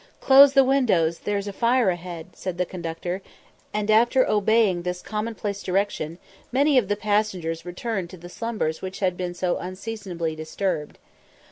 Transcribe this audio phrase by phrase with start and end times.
[0.19, 3.21] "Close the windows, there's a fire a head," said the conductor;
[3.71, 6.17] and after obeying this commonplace direction,
[6.51, 10.97] many of the passengers returned to the slumbers which had been so unseasonably disturbed.